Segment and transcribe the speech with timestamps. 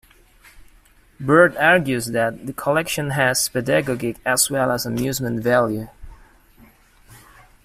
[1.19, 5.89] Byrd argues that the collection has pedagogic as well as amusement value.